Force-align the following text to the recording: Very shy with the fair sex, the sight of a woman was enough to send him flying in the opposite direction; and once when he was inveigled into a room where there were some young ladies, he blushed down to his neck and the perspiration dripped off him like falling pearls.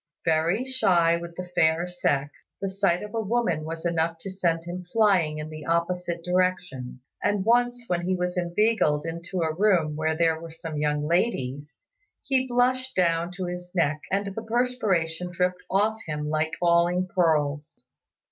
Very 0.25 0.65
shy 0.65 1.15
with 1.15 1.35
the 1.35 1.47
fair 1.53 1.85
sex, 1.85 2.47
the 2.59 2.67
sight 2.67 3.03
of 3.03 3.13
a 3.13 3.21
woman 3.21 3.63
was 3.65 3.85
enough 3.85 4.17
to 4.21 4.31
send 4.31 4.63
him 4.63 4.83
flying 4.83 5.37
in 5.37 5.51
the 5.51 5.65
opposite 5.67 6.23
direction; 6.23 7.01
and 7.23 7.45
once 7.45 7.83
when 7.85 8.01
he 8.01 8.15
was 8.15 8.35
inveigled 8.35 9.05
into 9.05 9.41
a 9.43 9.53
room 9.53 9.95
where 9.95 10.17
there 10.17 10.41
were 10.41 10.49
some 10.49 10.79
young 10.79 11.05
ladies, 11.05 11.81
he 12.23 12.47
blushed 12.47 12.95
down 12.95 13.31
to 13.33 13.45
his 13.45 13.71
neck 13.75 14.01
and 14.11 14.33
the 14.33 14.41
perspiration 14.41 15.29
dripped 15.29 15.61
off 15.69 15.99
him 16.07 16.27
like 16.31 16.53
falling 16.59 17.05
pearls. 17.05 17.79